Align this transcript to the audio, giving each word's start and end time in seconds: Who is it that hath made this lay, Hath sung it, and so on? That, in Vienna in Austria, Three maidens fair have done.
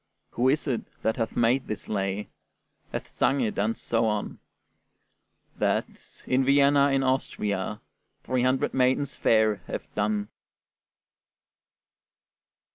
Who 0.31 0.49
is 0.49 0.65
it 0.65 0.81
that 1.03 1.17
hath 1.17 1.35
made 1.35 1.67
this 1.67 1.87
lay, 1.87 2.29
Hath 2.91 3.07
sung 3.15 3.39
it, 3.41 3.59
and 3.59 3.77
so 3.77 4.07
on? 4.07 4.39
That, 5.55 6.23
in 6.25 6.43
Vienna 6.43 6.87
in 6.89 7.03
Austria, 7.03 7.81
Three 8.23 8.41
maidens 8.73 9.15
fair 9.15 9.57
have 9.67 9.83
done. 9.93 10.29